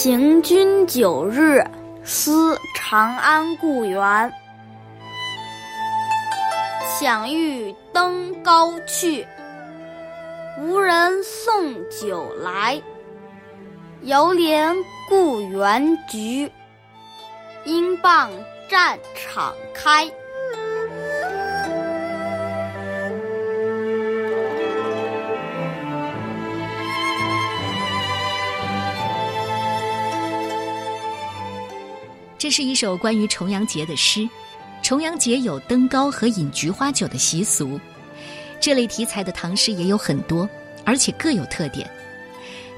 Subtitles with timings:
[0.00, 1.60] 行军九日
[2.04, 4.32] 思长安故园。
[6.86, 9.26] 想欲登高去，
[10.60, 12.80] 无人送酒来。
[14.02, 14.72] 犹怜
[15.08, 16.48] 故园菊，
[17.64, 18.30] 应傍
[18.70, 20.08] 战场开。
[32.38, 34.28] 这是一首关于重阳节的诗。
[34.80, 37.80] 重阳节有登高和饮菊花酒的习俗，
[38.60, 40.48] 这类题材的唐诗也有很多，
[40.84, 41.90] 而且各有特点。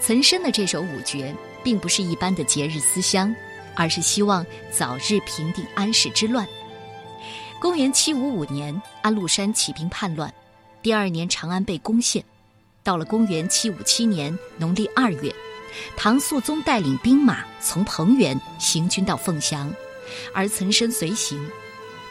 [0.00, 1.34] 岑参的这首五绝，
[1.64, 3.34] 并不是一般的节日思乡，
[3.74, 6.46] 而是希望早日平定安史之乱。
[7.60, 10.32] 公元七五五年，安禄山起兵叛乱，
[10.80, 12.24] 第二年长安被攻陷。
[12.84, 15.34] 到了公元七五七年农历二月。
[15.96, 19.72] 唐肃宗带领兵马从彭原行军到凤翔，
[20.32, 21.38] 而岑参随行。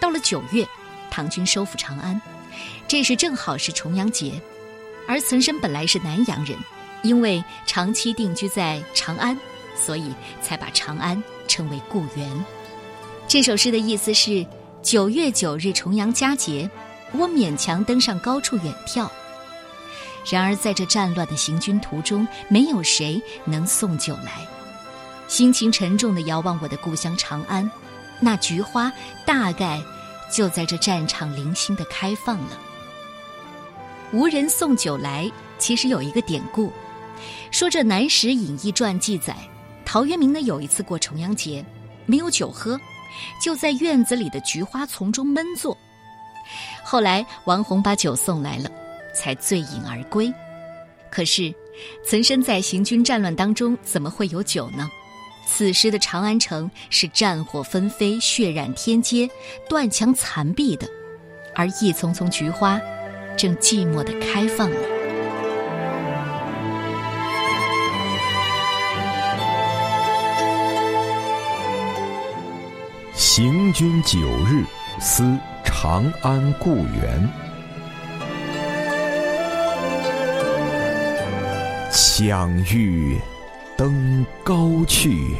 [0.00, 0.66] 到了九月，
[1.10, 2.20] 唐军收复长安，
[2.86, 4.40] 这时正好是重阳节。
[5.08, 6.58] 而岑参本来是南阳人，
[7.02, 9.38] 因为长期定居在长安，
[9.76, 12.44] 所以才把长安称为故园。
[13.28, 14.44] 这首诗的意思是：
[14.82, 16.68] 九月九日重阳佳节，
[17.12, 19.08] 我勉强登上高处远眺。
[20.28, 24.46] 然而，在这战乱的行军途中，没有谁能送酒来。
[25.28, 27.68] 心情沉重地遥望我的故乡长安，
[28.20, 28.92] 那菊花
[29.24, 29.80] 大概
[30.32, 32.58] 就在这战场零星地开放了。
[34.12, 36.72] 无人送酒来，其实有一个典故，
[37.50, 39.36] 说这《南史隐逸传》记载，
[39.84, 41.64] 陶渊明呢有一次过重阳节，
[42.04, 42.80] 没有酒喝，
[43.40, 45.76] 就在院子里的菊花丛中闷坐。
[46.84, 48.70] 后来王洪把酒送来了。
[49.16, 50.32] 才醉饮而归。
[51.10, 51.52] 可是，
[52.04, 54.88] 岑参在行军战乱当中，怎么会有酒呢？
[55.48, 59.30] 此时的长安城是战火纷飞、血染天街、
[59.68, 60.86] 断墙残壁的，
[61.54, 62.80] 而一丛丛菊花
[63.36, 64.76] 正寂寞的开放了。
[73.14, 74.64] 行军九日，
[75.00, 77.45] 思长安故园。
[81.96, 83.18] 想欲
[83.74, 85.34] 登高去，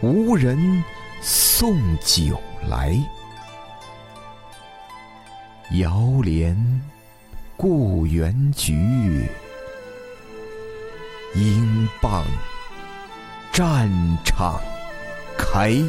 [0.00, 0.82] 无人
[1.20, 2.36] 送酒
[2.68, 2.98] 来。
[5.74, 6.56] 遥怜
[7.56, 8.74] 故园菊，
[11.36, 12.24] 应傍
[13.52, 13.88] 战
[14.24, 14.60] 场
[15.38, 15.80] 开。